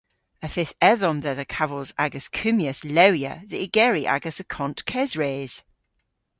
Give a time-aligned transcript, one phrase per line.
[0.45, 5.53] Y fydh edhom dhedha kavos a'gas kummyas lewya dhe ygeri agas akont kesres.